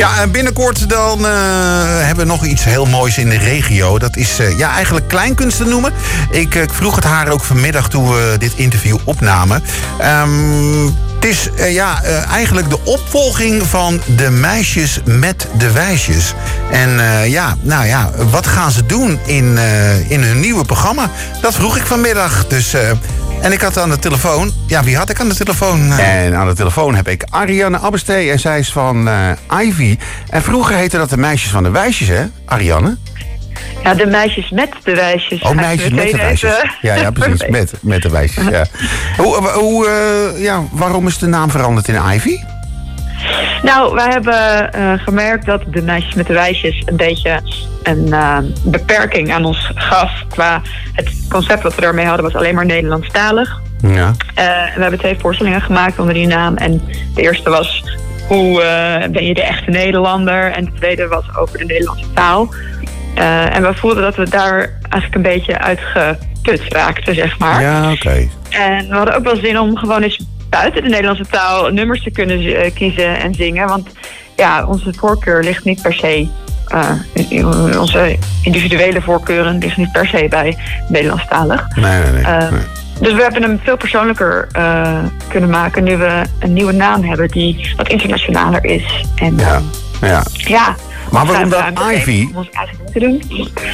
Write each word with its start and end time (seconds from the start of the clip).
Ja, 0.00 0.26
binnenkort 0.26 0.88
dan 0.88 1.20
uh, 1.20 1.26
hebben 1.84 2.26
we 2.26 2.32
nog 2.32 2.44
iets 2.44 2.64
heel 2.64 2.84
moois 2.84 3.18
in 3.18 3.28
de 3.28 3.38
regio. 3.38 3.98
Dat 3.98 4.16
is 4.16 4.40
uh, 4.40 4.58
ja, 4.58 4.74
eigenlijk 4.74 5.08
kleinkunst 5.08 5.56
te 5.56 5.64
noemen. 5.64 5.92
Ik, 6.30 6.54
ik, 6.54 6.72
vroeg 6.72 6.94
het 6.94 7.04
haar 7.04 7.28
ook 7.28 7.44
vanmiddag 7.44 7.88
toen 7.88 8.08
we 8.08 8.36
dit 8.38 8.52
interview 8.54 8.96
opnamen. 9.04 9.62
Um, 10.02 10.84
het 11.14 11.24
is 11.24 11.48
ja, 11.72 12.02
eigenlijk 12.30 12.70
de 12.70 12.78
opvolging 12.84 13.62
van 13.66 14.00
de 14.16 14.30
meisjes 14.30 15.00
met 15.04 15.48
de 15.58 15.72
wijsjes. 15.72 16.34
En 16.70 17.00
ja, 17.28 17.56
nou 17.60 17.86
ja, 17.86 18.10
wat 18.30 18.46
gaan 18.46 18.70
ze 18.70 18.86
doen 18.86 19.18
in, 19.24 19.58
in 20.08 20.22
hun 20.22 20.40
nieuwe 20.40 20.64
programma? 20.64 21.10
Dat 21.40 21.54
vroeg 21.54 21.76
ik 21.76 21.86
vanmiddag. 21.86 22.46
Dus 22.46 22.74
en 23.40 23.52
ik 23.52 23.60
had 23.60 23.78
aan 23.78 23.90
de 23.90 23.98
telefoon... 23.98 24.52
Ja, 24.66 24.82
wie 24.82 24.96
had 24.96 25.10
ik 25.10 25.20
aan 25.20 25.28
de 25.28 25.34
telefoon? 25.34 25.92
En 25.92 26.36
aan 26.36 26.48
de 26.48 26.54
telefoon 26.54 26.94
heb 26.94 27.08
ik 27.08 27.24
Ariane 27.30 27.78
Abbestee. 27.78 28.30
En 28.30 28.38
zij 28.38 28.58
is 28.58 28.72
van 28.72 29.08
uh, 29.08 29.30
Ivy. 29.60 29.98
En 30.28 30.42
vroeger 30.42 30.76
heette 30.76 30.96
dat 30.96 31.10
de 31.10 31.16
meisjes 31.16 31.50
van 31.50 31.62
de 31.62 31.70
wijsjes, 31.70 32.08
hè, 32.08 32.24
Ariane? 32.44 32.96
Ja, 33.82 33.94
de 33.94 34.06
meisjes 34.06 34.50
met 34.50 34.70
de 34.84 34.94
wijsjes. 34.94 35.42
Oh, 35.42 35.50
meisjes 35.50 35.90
met 35.90 36.10
de 36.10 36.16
wijsjes. 36.16 36.54
Even... 36.56 36.70
Ja, 36.80 36.94
ja, 36.94 37.10
precies. 37.10 37.48
Met, 37.58 37.72
met 37.80 38.02
de 38.02 38.10
wijsjes, 38.10 38.44
ja. 38.48 38.66
hoe, 39.16 39.48
hoe, 39.48 39.86
uh, 40.34 40.42
ja, 40.42 40.62
waarom 40.70 41.06
is 41.06 41.18
de 41.18 41.26
naam 41.26 41.50
veranderd 41.50 41.88
in 41.88 42.00
Ivy? 42.12 42.36
Nou, 43.62 43.94
wij 43.94 44.08
hebben 44.08 44.70
uh, 44.76 44.92
gemerkt 44.96 45.46
dat 45.46 45.62
de 45.66 45.82
meisjes 45.82 46.14
met 46.14 46.26
de 46.26 46.32
wijsjes 46.32 46.82
een 46.84 46.96
beetje 46.96 47.40
een 47.82 48.06
uh, 48.06 48.38
beperking 48.64 49.32
aan 49.32 49.44
ons 49.44 49.70
gaf. 49.74 50.24
Qua 50.28 50.62
het 50.92 51.26
concept 51.28 51.62
wat 51.62 51.74
we 51.74 51.80
daarmee 51.80 52.06
hadden 52.06 52.24
was 52.24 52.34
alleen 52.34 52.54
maar 52.54 52.66
Nederlandstalig. 52.66 53.60
Ja. 53.82 53.88
Uh, 53.88 54.14
we 54.74 54.80
hebben 54.80 54.98
twee 54.98 55.16
voorstellingen 55.18 55.60
gemaakt 55.60 55.98
onder 55.98 56.14
die 56.14 56.26
naam. 56.26 56.56
En 56.56 56.82
de 57.14 57.22
eerste 57.22 57.50
was 57.50 57.84
hoe 58.28 58.62
ben 59.12 59.26
je 59.26 59.34
de 59.34 59.42
echte 59.42 59.70
Nederlander? 59.70 60.52
En 60.52 60.64
de 60.64 60.72
tweede 60.72 61.08
was 61.08 61.24
over 61.36 61.58
de 61.58 61.64
Nederlandse 61.64 62.12
taal. 62.12 62.54
en 63.52 63.62
we 63.62 63.74
voelden 63.74 64.02
dat 64.02 64.16
we 64.16 64.28
daar 64.28 64.78
eigenlijk 64.88 65.14
een 65.14 65.22
beetje 65.22 65.58
uitgeput 65.58 66.62
raakten, 66.68 67.14
zeg 67.14 67.38
maar. 67.38 67.62
Ja, 67.62 67.92
oké. 67.92 68.28
En 68.50 68.88
we 68.88 68.94
hadden 68.94 69.14
ook 69.14 69.24
wel 69.24 69.36
zin 69.36 69.58
om 69.58 69.76
gewoon 69.76 70.02
eens 70.02 70.20
buiten 70.50 70.82
de 70.82 70.88
Nederlandse 70.88 71.26
taal 71.30 71.70
nummers 71.70 72.02
te 72.02 72.10
kunnen 72.10 72.42
uh, 72.42 72.58
kiezen 72.74 73.20
en 73.20 73.34
zingen. 73.34 73.68
Want 73.68 73.88
ja, 74.36 74.66
onze 74.66 74.92
voorkeur 74.96 75.42
ligt 75.42 75.64
niet 75.64 75.82
per 75.82 75.94
se. 75.94 76.28
Uh, 76.74 77.80
onze 77.80 78.18
individuele 78.42 79.02
voorkeuren 79.02 79.58
liggen 79.58 79.82
niet 79.82 79.92
per 79.92 80.06
se 80.06 80.26
bij 80.30 80.56
Nederlandstalig. 80.88 81.76
Nee, 81.76 82.02
nee, 82.02 82.12
nee. 82.12 82.22
Uh, 82.22 82.50
nee. 82.50 82.60
Dus 83.00 83.12
we 83.12 83.22
hebben 83.22 83.42
hem 83.42 83.60
veel 83.62 83.76
persoonlijker 83.76 84.46
kunnen 85.28 85.50
maken 85.50 85.84
nu 85.84 85.96
we 85.96 86.22
een 86.38 86.52
nieuwe 86.52 86.72
naam 86.72 87.04
hebben 87.04 87.28
die 87.28 87.72
wat 87.76 87.88
internationaler 87.88 88.64
is. 88.64 89.04
En, 89.14 89.36
ja. 89.36 89.60
ja. 90.00 90.22
ja 90.32 90.76
maar 91.12 91.26
waarom 91.26 91.50
dan 91.50 91.90
Ivy? 91.92 92.28
Te 92.92 92.98
doen. 92.98 93.22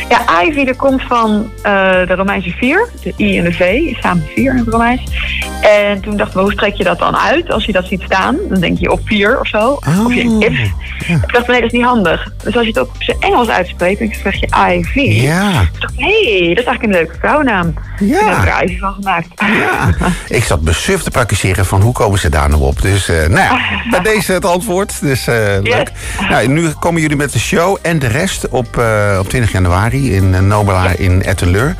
Ja, 0.08 0.42
Ivy 0.42 0.64
dat 0.64 0.76
komt 0.76 1.02
van 1.02 1.50
uh, 1.56 1.62
de 2.06 2.14
Romeinse 2.14 2.50
vier. 2.50 2.88
De 3.02 3.12
I 3.16 3.38
en 3.38 3.44
de 3.44 3.52
V, 3.52 3.80
samen 4.00 4.24
vier 4.34 4.50
in 4.50 4.58
het 4.58 4.68
Romeins. 4.68 5.02
En 5.62 6.00
toen 6.00 6.16
dachten 6.16 6.36
we, 6.36 6.42
hoe 6.42 6.52
spreek 6.52 6.74
je 6.74 6.84
dat 6.84 6.98
dan 6.98 7.16
uit? 7.16 7.50
Als 7.50 7.64
je 7.64 7.72
dat 7.72 7.86
ziet 7.86 8.02
staan, 8.02 8.36
dan 8.48 8.60
denk 8.60 8.78
je 8.78 8.90
op 8.90 9.00
vier 9.04 9.40
of 9.40 9.46
zo. 9.46 9.78
Oh, 9.88 10.04
of 10.04 10.14
je 10.14 10.36
if. 10.38 10.70
Ja. 11.08 11.14
Ik 11.14 11.32
dacht, 11.32 11.46
nee, 11.46 11.60
dat 11.60 11.72
is 11.72 11.78
niet 11.78 11.86
handig. 11.86 12.32
Dus 12.44 12.56
als 12.56 12.62
je 12.62 12.68
het 12.68 12.78
ook 12.78 12.88
op 12.88 13.02
zijn 13.02 13.16
Engels 13.20 13.48
uitspreekt, 13.48 13.98
dan 13.98 14.12
zeg 14.22 14.40
je 14.40 14.48
Ivy. 14.70 15.00
Ja. 15.00 15.60
Ik 15.60 15.80
dacht, 15.80 15.94
hé, 15.96 16.36
hey, 16.36 16.48
dat 16.48 16.58
is 16.58 16.64
eigenlijk 16.64 16.82
een 16.82 16.90
leuke 16.90 17.14
vrouwnaam. 17.18 17.74
Ja. 17.98 18.20
Ik 18.20 18.48
heb 18.48 18.68
er 18.70 18.76
van 18.78 18.94
gemaakt. 18.94 19.28
Ja. 19.36 19.94
Ik 20.28 20.44
zat 20.44 20.60
besuf 20.60 21.02
te 21.02 21.10
praktiseren 21.10 21.66
van 21.66 21.80
hoe 21.80 21.92
komen 21.92 22.18
ze 22.18 22.28
daar 22.28 22.48
nou 22.48 22.62
op. 22.62 22.82
Dus 22.82 23.08
uh, 23.08 23.16
nou 23.16 23.40
ja, 23.40 23.58
bij 23.90 24.00
deze 24.12 24.32
het 24.32 24.44
antwoord. 24.44 25.00
Dus 25.00 25.28
uh, 25.28 25.34
leuk. 25.34 25.64
Yes. 25.64 26.28
Nou, 26.28 26.48
nu 26.48 26.70
komen 26.70 27.00
jullie 27.00 27.16
met 27.16 27.32
de 27.32 27.38
show 27.38 27.76
en 27.82 27.98
de 27.98 28.06
rest 28.06 28.48
op, 28.48 28.76
uh, 28.78 29.16
op 29.20 29.28
20 29.28 29.52
januari 29.52 30.14
in 30.14 30.46
Nobela 30.46 30.84
ja. 30.84 30.90
in 30.96 31.22
Etteleur. 31.22 31.76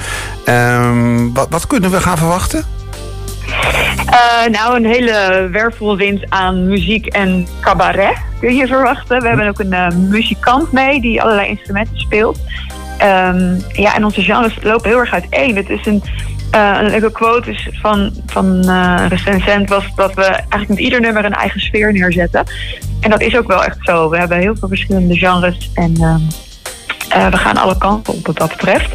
Um, 0.49 1.35
wat, 1.35 1.47
wat 1.51 1.67
kunnen 1.67 1.91
we 1.91 2.01
gaan 2.01 2.19
verwachten? 2.19 2.65
Uh, 4.07 4.47
nou, 4.51 4.77
een 4.77 4.87
hele 4.87 5.49
wervelwind 5.53 6.25
aan 6.29 6.67
muziek 6.67 7.07
en 7.07 7.47
cabaret 7.61 8.17
kun 8.41 8.55
je 8.55 8.67
verwachten. 8.67 9.21
We 9.21 9.29
hebben 9.29 9.49
ook 9.49 9.59
een 9.59 9.73
uh, 9.73 9.89
muzikant 9.89 10.73
mee 10.73 11.01
die 11.01 11.23
allerlei 11.23 11.49
instrumenten 11.49 11.99
speelt. 11.99 12.39
Um, 13.03 13.63
ja, 13.73 13.95
en 13.95 14.05
onze 14.05 14.23
genres 14.23 14.59
lopen 14.63 14.89
heel 14.89 14.99
erg 14.99 15.13
uiteen. 15.13 15.57
Het 15.57 15.71
is 15.71 15.87
een, 15.87 16.03
uh, 16.55 16.79
een 16.81 16.91
leuke 16.91 17.13
quote 17.13 17.51
is 17.51 17.69
van, 17.73 18.13
van 18.27 18.63
uh, 18.65 19.05
recensent 19.09 19.69
was 19.69 19.85
dat 19.95 20.15
we 20.15 20.23
eigenlijk 20.25 20.69
met 20.69 20.79
ieder 20.79 21.01
nummer 21.01 21.25
een 21.25 21.35
eigen 21.35 21.61
sfeer 21.61 21.93
neerzetten. 21.93 22.45
En 23.01 23.11
dat 23.11 23.21
is 23.21 23.37
ook 23.37 23.47
wel 23.47 23.65
echt 23.65 23.79
zo. 23.81 24.11
We 24.11 24.19
hebben 24.19 24.39
heel 24.39 24.57
veel 24.57 24.69
verschillende 24.69 25.17
genres 25.17 25.71
en 25.75 25.93
uh, 26.01 26.17
we 27.29 27.37
gaan 27.37 27.57
alle 27.57 27.79
kanten 27.79 28.15
op 28.15 28.27
wat 28.27 28.37
dat 28.37 28.49
betreft. 28.49 28.89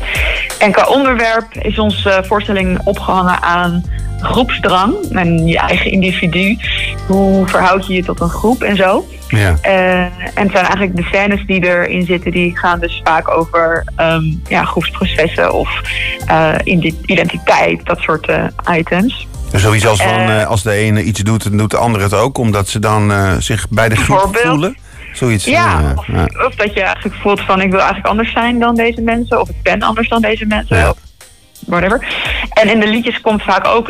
En 0.59 0.71
qua 0.71 0.87
onderwerp 0.87 1.53
is 1.53 1.79
onze 1.79 2.23
voorstelling 2.27 2.79
opgehangen 2.83 3.41
aan 3.41 3.83
groepsdrang 4.19 4.95
en 5.11 5.47
je 5.47 5.57
eigen 5.57 5.91
individu. 5.91 6.57
Hoe 7.07 7.47
verhoud 7.47 7.87
je 7.87 7.93
je 7.93 8.03
tot 8.03 8.19
een 8.21 8.29
groep 8.29 8.63
en 8.63 8.75
zo. 8.75 9.05
Ja. 9.31 9.55
Uh, 9.65 9.99
en 9.99 10.11
het 10.33 10.51
zijn 10.51 10.65
eigenlijk 10.65 10.95
de 10.95 11.03
scènes 11.03 11.45
die 11.45 11.65
erin 11.65 12.05
zitten, 12.05 12.31
die 12.31 12.57
gaan 12.57 12.79
dus 12.79 13.01
vaak 13.03 13.29
over 13.29 13.83
um, 13.97 14.41
ja, 14.47 14.63
groepsprocessen 14.63 15.53
of 15.53 15.81
uh, 16.29 16.55
identiteit, 17.05 17.85
dat 17.85 17.99
soort 17.99 18.29
uh, 18.29 18.77
items. 18.77 19.27
Zoiets 19.53 19.87
als 19.87 20.01
van 20.01 20.47
als 20.47 20.63
de 20.63 20.71
ene 20.71 21.03
iets 21.03 21.19
doet, 21.19 21.43
dan 21.43 21.57
doet 21.57 21.71
de 21.71 21.77
andere 21.77 22.03
het 22.03 22.13
ook, 22.13 22.37
omdat 22.37 22.67
ze 22.67 22.79
dan 22.79 23.11
zich 23.41 23.69
bij 23.69 23.89
de 23.89 23.95
groep 23.95 24.37
voelen. 24.37 24.77
Zoiets. 25.13 25.45
Ja, 25.45 25.93
of, 25.95 26.07
ja, 26.07 26.27
of, 26.45 26.55
dat 26.55 26.73
je 26.73 26.81
eigenlijk 26.81 27.15
voelt 27.15 27.41
van 27.41 27.61
ik 27.61 27.69
wil 27.69 27.79
eigenlijk 27.79 28.07
anders 28.07 28.31
zijn 28.31 28.59
dan 28.59 28.75
deze 28.75 29.01
mensen, 29.01 29.41
of 29.41 29.49
ik 29.49 29.61
ben 29.63 29.81
anders 29.81 30.09
dan 30.09 30.21
deze 30.21 30.45
mensen. 30.45 30.77
Ja. 30.77 30.93
Whatever. 31.65 32.05
En 32.49 32.69
in 32.69 32.79
de 32.79 32.87
liedjes 32.87 33.21
komt 33.21 33.43
vaak 33.43 33.67
ook 33.67 33.89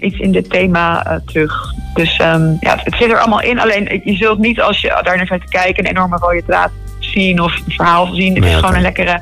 iets 0.00 0.18
in 0.18 0.32
dit 0.32 0.50
thema 0.50 1.20
terug. 1.26 1.72
Dus 1.96 2.20
um, 2.20 2.56
ja, 2.60 2.78
het 2.82 2.94
zit 2.98 3.10
er 3.10 3.18
allemaal 3.18 3.42
in. 3.42 3.60
Alleen 3.60 4.00
je 4.04 4.14
zult 4.14 4.38
niet 4.38 4.60
als 4.60 4.80
je 4.80 5.00
daar 5.02 5.16
naar 5.16 5.26
te 5.26 5.48
kijken 5.48 5.84
een 5.84 5.90
enorme 5.90 6.16
rode 6.16 6.42
draad 6.46 6.70
zien 6.98 7.40
of 7.40 7.56
een 7.56 7.72
verhaal 7.72 8.14
zien. 8.14 8.34
Het 8.34 8.44
is 8.44 8.54
gewoon 8.54 8.74
een 8.74 8.80
lekkere 8.80 9.20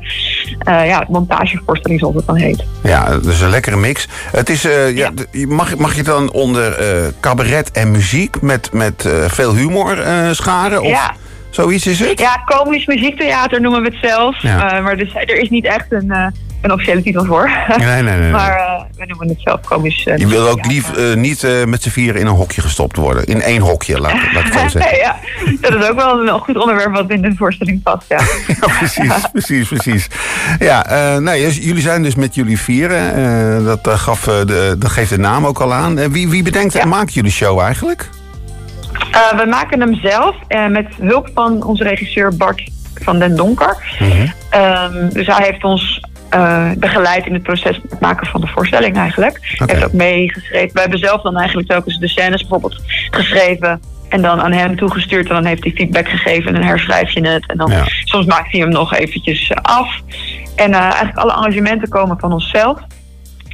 uh, 0.68 0.86
ja, 0.86 1.04
montagevoorstelling 1.08 2.00
zoals 2.00 2.14
het 2.14 2.26
dan 2.26 2.36
heet. 2.36 2.64
Ja, 2.82 3.18
dus 3.18 3.40
een 3.40 3.50
lekkere 3.50 3.76
mix. 3.76 4.08
Het 4.32 4.48
is, 4.48 4.64
uh, 4.64 4.96
ja. 4.96 5.10
ja. 5.30 5.46
mag, 5.46 5.76
mag 5.76 5.96
je 5.96 6.02
dan 6.02 6.32
onder 6.32 6.80
uh, 6.80 7.08
cabaret 7.20 7.70
en 7.70 7.90
muziek 7.90 8.40
met, 8.40 8.72
met 8.72 9.08
veel 9.26 9.54
humor 9.54 9.98
scharen? 10.30 10.82
Of 10.82 10.88
ja. 10.88 11.14
zoiets 11.50 11.86
is 11.86 11.98
het? 11.98 12.18
Ja, 12.18 12.42
komisch 12.44 12.86
muziektheater 12.86 13.60
noemen 13.60 13.82
we 13.82 13.88
het 13.88 14.10
zelf. 14.10 14.42
Ja. 14.42 14.80
maar 14.80 14.96
dus, 14.96 15.14
er 15.14 15.38
is 15.40 15.50
niet 15.50 15.64
echt 15.64 15.92
een 15.92 16.12
een 16.64 16.72
officiële 16.72 17.02
titel 17.02 17.24
voor. 17.24 17.50
Nee, 17.76 17.86
nee, 17.86 18.02
nee. 18.02 18.18
nee. 18.18 18.30
maar 18.30 18.58
uh, 18.58 18.82
we 18.98 19.06
noemen 19.06 19.28
het 19.28 19.40
zelf 19.40 19.60
komisch. 19.60 20.06
Uh, 20.06 20.16
je 20.16 20.26
wil 20.26 20.48
ook 20.48 20.66
lief 20.66 20.98
uh, 20.98 21.14
niet 21.14 21.46
met 21.66 21.82
z'n 21.82 21.88
vieren 21.88 22.20
in 22.20 22.26
een 22.26 22.34
hokje 22.34 22.60
gestopt 22.60 22.96
worden. 22.96 23.24
In 23.24 23.42
één 23.42 23.60
hokje, 23.60 24.00
laat, 24.00 24.32
laat 24.32 24.44
ik 24.44 24.52
zo 24.52 24.68
zeggen. 24.78 24.96
ja. 24.96 25.16
Dat 25.60 25.74
is 25.74 25.88
ook 25.88 25.96
wel 25.96 26.28
een 26.28 26.40
goed 26.40 26.58
onderwerp 26.58 26.94
wat 26.94 27.10
in 27.10 27.22
de 27.22 27.34
voorstelling 27.36 27.82
past, 27.82 28.04
ja. 28.08 28.20
ja 28.60 28.66
precies, 28.78 29.12
precies, 29.32 29.68
precies. 29.68 30.08
Ja, 30.58 31.18
nee, 31.18 31.52
jullie 31.52 31.82
zijn 31.82 32.02
dus 32.02 32.14
met 32.14 32.34
jullie 32.34 32.60
vieren. 32.60 33.64
dat, 33.64 33.88
gaf, 33.88 34.24
de, 34.24 34.76
dat 34.78 34.90
geeft 34.90 35.10
de 35.10 35.18
naam 35.18 35.46
ook 35.46 35.60
al 35.60 35.72
aan. 35.72 36.10
wie, 36.10 36.28
wie 36.28 36.42
bedenkt 36.42 36.72
ja. 36.72 36.80
en 36.80 36.88
maakt 36.88 37.14
jullie 37.14 37.30
show 37.30 37.60
eigenlijk? 37.60 38.08
we 39.36 39.46
maken 39.48 39.80
hem 39.80 39.94
zelf 39.94 40.36
met 40.68 40.86
hulp 41.00 41.30
van 41.34 41.62
onze 41.62 41.84
regisseur 41.84 42.36
Bart 42.36 42.62
van 42.94 43.18
den 43.18 43.36
Donker. 43.36 43.76
Mm 43.98 44.10
-hmm. 44.10 44.32
um, 44.60 45.08
dus 45.12 45.26
hij 45.26 45.44
heeft 45.44 45.64
ons 45.64 46.03
uh, 46.34 46.70
begeleid 46.76 47.26
in 47.26 47.34
het 47.34 47.42
proces 47.42 47.80
het 47.88 48.00
maken 48.00 48.26
van 48.26 48.40
de 48.40 48.46
voorstelling 48.46 48.96
eigenlijk. 48.96 49.56
Okay. 49.58 49.74
Heeft 49.74 49.86
ook 49.86 49.92
meegeschreven. 49.92 50.74
We 50.74 50.80
hebben 50.80 50.98
zelf 50.98 51.22
dan 51.22 51.36
eigenlijk 51.36 51.68
telkens 51.68 51.98
de 51.98 52.08
scènes 52.08 52.40
bijvoorbeeld 52.40 52.82
geschreven 53.10 53.80
en 54.08 54.22
dan 54.22 54.40
aan 54.40 54.52
hem 54.52 54.76
toegestuurd. 54.76 55.28
En 55.28 55.34
dan 55.34 55.44
heeft 55.44 55.64
hij 55.64 55.72
feedback 55.72 56.08
gegeven 56.08 56.46
en 56.46 56.54
dan 56.54 56.62
herschrijf 56.62 57.10
je 57.10 57.28
het. 57.28 57.46
En 57.46 57.56
dan 57.56 57.70
ja. 57.70 57.84
soms 58.04 58.26
maakt 58.26 58.52
hij 58.52 58.60
hem 58.60 58.68
nog 58.68 58.94
eventjes 58.94 59.52
af. 59.54 60.00
En 60.56 60.70
uh, 60.70 60.78
eigenlijk 60.78 61.16
alle 61.16 61.32
arrangementen 61.32 61.88
komen 61.88 62.18
van 62.18 62.32
onszelf. 62.32 62.78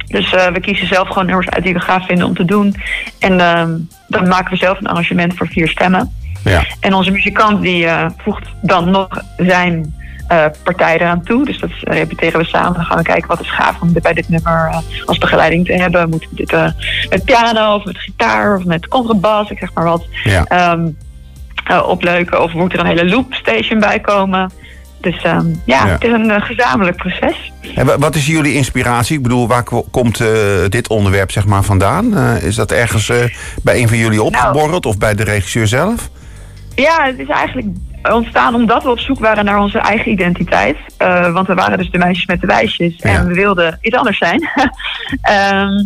Dus 0.07 0.33
uh, 0.33 0.47
we 0.47 0.59
kiezen 0.59 0.87
zelf 0.87 1.07
gewoon 1.07 1.25
nummers 1.25 1.49
uit 1.49 1.63
die 1.63 1.73
we 1.73 1.79
gaaf 1.79 2.05
vinden 2.05 2.25
om 2.25 2.35
te 2.35 2.45
doen. 2.45 2.75
En 3.19 3.33
uh, 3.33 3.63
dan 4.07 4.27
maken 4.27 4.51
we 4.51 4.57
zelf 4.57 4.79
een 4.79 4.87
arrangement 4.87 5.33
voor 5.33 5.47
vier 5.47 5.67
stemmen. 5.67 6.13
Ja. 6.43 6.65
En 6.79 6.93
onze 6.93 7.11
muzikant 7.11 7.61
die 7.61 7.87
voegt 8.17 8.47
dan 8.61 8.89
nog 8.89 9.07
zijn 9.37 9.93
uh, 10.31 10.45
partij 10.63 10.95
eraan 10.95 11.23
toe. 11.23 11.45
Dus 11.45 11.59
dat 11.59 11.69
repeteren 11.79 12.39
we 12.39 12.45
samen. 12.45 12.73
Dan 12.73 12.85
gaan 12.85 12.97
we 12.97 13.03
kijken 13.03 13.27
wat 13.27 13.39
is 13.39 13.51
gaaf 13.51 13.81
om 13.81 13.93
bij 14.01 14.13
dit 14.13 14.29
nummer 14.29 14.69
uh, 14.71 14.77
als 15.05 15.17
begeleiding 15.17 15.65
te 15.65 15.73
hebben. 15.73 16.09
Moeten 16.09 16.29
we 16.29 16.35
dit 16.35 16.51
uh, 16.51 16.67
met 17.09 17.25
piano 17.25 17.75
of 17.75 17.85
met 17.85 17.97
gitaar 17.97 18.57
of 18.57 18.65
met 18.65 18.87
contrabas, 18.87 19.49
ik 19.49 19.57
zeg 19.57 19.73
maar 19.73 19.83
wat, 19.83 20.05
ja. 20.23 20.71
um, 20.71 20.97
opleuken. 21.85 22.43
Of 22.43 22.53
moet 22.53 22.73
er 22.73 22.79
een 22.79 22.85
hele 22.85 23.09
loopstation 23.09 23.79
bij 23.79 23.99
komen. 23.99 24.51
Dus 25.01 25.23
um, 25.25 25.61
ja, 25.65 25.85
ja, 25.85 25.87
het 25.87 26.03
is 26.03 26.11
een 26.11 26.41
gezamenlijk 26.41 26.97
proces. 26.97 27.51
En 27.75 27.99
wat 27.99 28.15
is 28.15 28.25
jullie 28.25 28.53
inspiratie? 28.53 29.17
Ik 29.17 29.23
bedoel, 29.23 29.47
waar 29.47 29.63
komt 29.91 30.23
dit 30.69 30.87
onderwerp 30.87 31.31
zeg 31.31 31.45
maar 31.45 31.63
vandaan? 31.63 32.17
is 32.37 32.55
dat 32.55 32.71
ergens 32.71 33.11
bij 33.63 33.81
een 33.81 33.87
van 33.87 33.97
jullie 33.97 34.23
opgeborreld 34.23 34.83
nou, 34.83 34.95
of 34.95 34.97
bij 34.97 35.15
de 35.15 35.23
regisseur 35.23 35.67
zelf? 35.67 36.09
Ja, 36.75 37.05
het 37.05 37.19
is 37.19 37.27
eigenlijk 37.27 37.67
ontstaan 38.03 38.55
omdat 38.55 38.83
we 38.83 38.89
op 38.89 38.99
zoek 38.99 39.19
waren 39.19 39.45
naar 39.45 39.59
onze 39.59 39.79
eigen 39.79 40.11
identiteit. 40.11 40.77
Uh, 41.01 41.33
want 41.33 41.47
we 41.47 41.53
waren 41.53 41.77
dus 41.77 41.91
de 41.91 41.97
meisjes 41.97 42.25
met 42.25 42.41
de 42.41 42.47
wijsjes. 42.47 42.93
Ja. 42.97 43.09
En 43.09 43.27
we 43.27 43.33
wilden 43.33 43.77
iets 43.81 43.95
anders 43.95 44.17
zijn. 44.17 44.49
Ehm, 45.21 45.85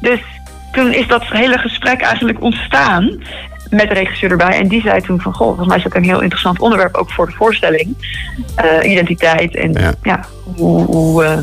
dus 0.00 0.20
toen 0.72 0.92
is 0.92 1.06
dat 1.06 1.24
hele 1.24 1.58
gesprek 1.58 2.00
eigenlijk 2.00 2.42
ontstaan. 2.42 3.22
Met 3.70 3.88
de 3.88 3.94
regisseur 3.94 4.30
erbij. 4.30 4.58
En 4.58 4.68
die 4.68 4.80
zei 4.80 5.00
toen 5.00 5.20
van... 5.20 5.34
Goh, 5.34 5.46
volgens 5.46 5.66
mij 5.68 5.76
is 5.76 5.82
dat 5.82 5.94
een 5.94 6.04
heel 6.04 6.20
interessant 6.20 6.60
onderwerp 6.60 6.94
ook 6.94 7.10
voor 7.10 7.26
de 7.26 7.32
voorstelling. 7.32 7.96
Eh, 8.54 8.90
identiteit 8.90 9.54
en 9.54 9.72
Ja. 9.72 9.92
ja. 10.02 10.20
hoe, 10.56 10.84
hoe 10.84 11.24
eh, 11.24 11.38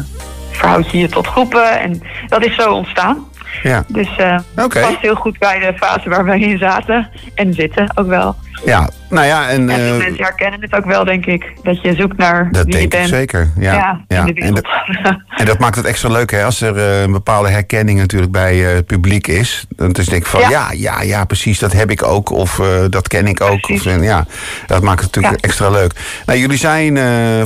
verhoud 0.51 0.91
je 0.91 0.97
je 0.97 1.09
tot 1.09 1.27
groepen. 1.27 1.79
En 1.79 2.01
dat 2.27 2.45
is 2.45 2.55
zo 2.55 2.73
ontstaan. 2.73 3.25
Ja. 3.63 3.83
Dus 3.87 4.15
eh 4.17 4.39
Oké. 4.55 4.79
past 4.79 4.97
heel 4.99 5.15
goed 5.15 5.39
bij 5.39 5.59
de 5.59 5.73
fase 5.77 6.09
waar 6.09 6.25
wij 6.25 6.39
in 6.39 6.57
zaten. 6.57 7.09
En 7.35 7.53
zitten 7.53 7.91
ook 7.97 8.07
wel. 8.07 8.35
Ja, 8.65 8.89
nou 9.09 9.25
ja, 9.25 9.49
en... 9.49 9.69
Veel 9.69 9.93
eh, 9.93 9.97
mensen 9.97 10.23
herkennen 10.23 10.61
het 10.61 10.75
ook 10.75 10.85
wel, 10.85 11.03
denk 11.05 11.25
ik. 11.25 11.53
Dat 11.63 11.81
je 11.81 11.93
zoekt 11.95 12.17
naar 12.17 12.47
dat 12.51 12.65
wie 12.65 12.73
je 12.73 12.79
denk 12.79 12.93
ik 12.93 12.99
bent. 12.99 13.09
zeker. 13.09 13.49
Ja, 13.59 13.73
Ja, 13.73 14.01
ja. 14.07 14.27
En, 14.35 14.53
dat, 14.53 14.67
en 15.39 15.45
dat 15.45 15.59
maakt 15.59 15.75
het 15.75 15.85
extra 15.85 16.09
leuk, 16.09 16.31
hè, 16.31 16.43
als 16.43 16.61
er 16.61 16.77
eh, 16.77 17.01
een 17.01 17.11
bepaalde 17.11 17.49
herkenning 17.49 17.99
natuurlijk 17.99 18.31
bij 18.31 18.67
eh, 18.67 18.73
het 18.73 18.85
publiek 18.85 19.27
is. 19.27 19.65
Dan 19.69 19.91
is 19.91 20.05
denk 20.05 20.21
ik 20.21 20.27
van, 20.27 20.39
ja. 20.39 20.49
Ja. 20.49 20.71
ja, 20.71 21.01
ja, 21.01 21.25
precies, 21.25 21.59
dat 21.59 21.73
heb 21.73 21.91
ik 21.91 22.03
ook. 22.03 22.29
Of 22.29 22.61
dat 22.89 23.07
ken 23.07 23.27
ik 23.27 23.41
ook. 23.41 23.69
Of, 23.69 23.85
en 23.85 24.01
ja, 24.01 24.25
dat 24.67 24.81
maakt 24.81 25.01
het 25.01 25.15
natuurlijk 25.15 25.43
Ja. 25.43 25.47
extra 25.47 25.69
leuk. 25.69 25.93
Nou, 26.25 26.39
jullie 26.39 26.57
zijn 26.57 26.97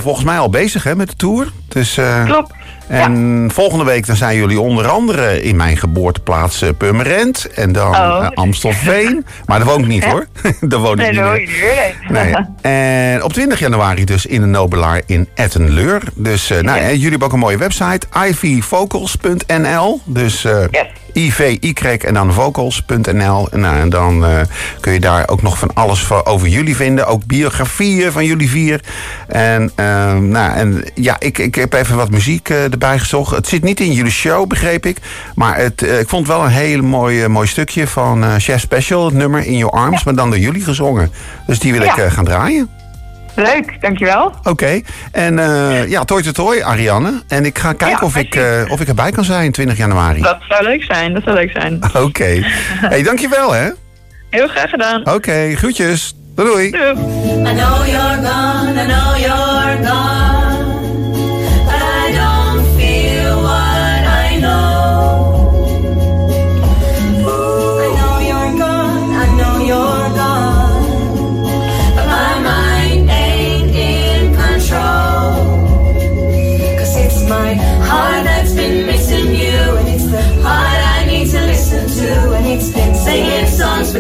volgens 0.02 0.26
mij 0.26 0.38
al 0.38 0.50
bezig 0.50 0.84
hè, 0.84 0.96
met 0.96 1.10
de 1.10 1.16
tour. 1.16 1.52
Dus, 1.68 2.00
Klopt. 2.26 2.54
En 2.88 3.50
volgende 3.54 3.84
week 3.86 4.06
dan 4.06 4.16
zijn 4.16 4.38
jullie 4.38 4.60
onder 4.60 4.88
andere 4.88 5.42
in 5.42 5.56
mijn 5.56 5.78
geboorteplaats 5.78 6.62
eh, 6.62 6.70
Purmerend. 6.78 7.48
En 7.56 7.72
dan 7.72 7.90
Oh. 7.96 8.20
eh, 8.22 8.30
Amstelveen. 8.34 9.26
Maar 9.46 9.58
daar 9.60 9.68
woon 9.68 9.80
ik 9.82 9.88
niet 9.88 10.06
hoor. 10.06 10.26
daar 10.62 10.80
woon 10.80 11.00
ik 11.00 11.12
Nee, 11.12 11.40
niet 11.40 11.50
je. 11.50 11.92
Nee. 12.10 12.36
En 12.62 13.24
op 13.24 13.34
20 13.34 13.60
januari 13.60 14.06
dus 14.06 14.26
in 14.26 14.42
de 14.42 14.48
Nobelaar 14.48 15.02
in 15.06 15.28
Ettenleur. 15.34 16.02
Dus 16.16 16.50
eh, 16.50 16.60
nou, 16.62 16.80
en 16.80 16.90
jullie 16.94 17.10
hebben 17.10 17.28
ook 17.28 17.34
een 17.34 17.40
mooie 17.40 17.58
website. 17.58 18.08
ivyvocals.nl 18.28 20.02
Dus 20.06 20.42
Yes. 20.42 20.68
IVY 21.16 21.74
en 21.98 22.14
dan 22.14 22.34
vocals.nl. 22.34 23.48
Nou, 23.52 23.80
en 23.80 23.90
dan 23.90 24.26
eh, 24.26 24.40
kun 24.80 24.94
je 24.94 25.00
daar 25.00 25.30
ook 25.30 25.42
nog 25.42 25.58
van 25.58 25.74
alles 25.74 26.12
over 26.12 26.48
jullie 26.48 26.76
vinden. 26.76 27.08
Ook 27.08 27.26
biografieën 27.26 28.12
van 28.12 28.26
jullie 28.26 28.50
vier. 28.50 28.80
En, 29.28 29.72
ehm, 29.76 30.28
nou, 30.28 30.54
en 30.54 30.84
ja, 30.96 31.16
ik, 31.20 31.38
ik 31.38 31.56
heb 31.56 31.74
even 31.74 31.96
wat 31.96 32.10
muziek 32.12 32.50
eh, 32.50 32.64
erbij 32.64 33.00
gezocht. 33.00 33.36
Het 33.36 33.48
zit 33.48 33.64
niet 33.64 33.80
in 33.80 33.92
jullie 33.92 34.12
show, 34.12 34.48
begreep 34.48 34.86
ik. 34.86 34.98
Maar 35.36 35.58
het, 35.58 35.82
eh, 35.82 36.00
ik 36.00 36.10
vond 36.10 36.28
wel 36.28 36.44
een 36.44 36.52
heel 36.52 36.82
mooi, 36.82 37.28
mooi 37.28 37.48
stukje 37.48 37.88
van 37.88 38.40
Chef 38.40 38.60
Special. 38.60 39.06
Het 39.06 39.14
nummer 39.14 39.46
In 39.46 39.58
Your 39.58 39.74
Arms, 39.74 40.04
maar 40.04 40.16
dan 40.16 40.30
door 40.30 40.40
jullie 40.40 40.64
gezongen. 40.64 41.12
Dus 41.48 41.60
die 41.60 41.72
wil 41.72 41.82
ik 41.82 41.96
Ja. 41.96 42.10
gaan 42.10 42.26
draaien. 42.26 42.70
Leuk, 43.36 43.82
dankjewel. 43.82 44.34
Oké. 44.44 44.82
En 45.12 45.40
eh, 45.40 45.90
ja, 45.90 46.04
toi 46.04 46.22
toi 46.22 46.34
toi, 46.34 46.62
Ariane. 46.62 47.24
En 47.28 47.46
ik 47.46 47.60
ga 47.60 47.74
kijken 47.74 47.98
Ja, 48.00 48.06
of, 48.06 48.16
ik, 48.16 48.36
eh, 48.36 48.62
of 48.68 48.82
ik 48.82 48.88
erbij 48.88 49.12
kan 49.12 49.24
zijn 49.24 49.52
20 49.52 49.78
januari. 49.78 50.22
Dat 50.22 50.38
zou 50.50 50.64
leuk 50.64 50.84
zijn, 50.84 51.14
dat 51.14 51.24
zou 51.24 51.36
leuk 51.36 51.52
zijn. 51.52 51.80
Oké. 52.06 52.40
hey, 52.82 53.04
dankjewel 53.04 53.52
hè. 53.52 53.70
Heel 54.30 54.48
graag 54.48 54.70
gedaan. 54.70 55.14
Oké, 55.14 55.56
groetjes. 55.56 56.16
Doei 56.36 56.50
doei. 56.50 56.72
Doei. 56.72 56.92
I 56.92 57.54
know 57.54 57.86
you're 57.86 58.16
gone, 58.16 58.82
I 58.82 58.86
know 58.88 59.18
you're 59.18 59.88
gone. 59.88 60.35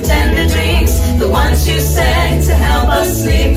Songs 0.03 0.09
for 0.09 0.47
dreams. 0.49 1.19
The 1.19 1.29
ones 1.29 1.67
you 1.67 1.79
sang 1.79 2.41
to 2.43 2.53
help 2.53 2.89
us 2.89 3.23
sleep. 3.23 3.55